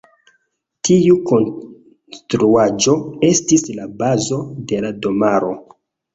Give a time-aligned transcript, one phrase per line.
[0.87, 2.97] Tiu konstruaĵo
[3.29, 4.41] estis la bazo
[4.73, 5.55] de la domaro.